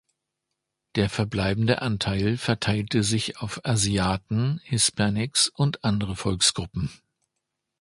Der 0.95 1.11
verbleibende 1.11 1.83
Anteil 1.83 2.35
verteilte 2.37 3.03
sich 3.03 3.37
auf 3.37 3.63
Asiaten, 3.67 4.59
Hispanics 4.63 5.47
und 5.47 5.83
andere 5.83 6.15
Volksgruppen. 6.15 6.89